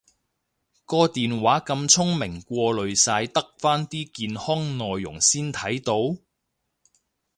[0.87, 6.19] 個電話咁聰明過濾晒得返健康內容先睇到？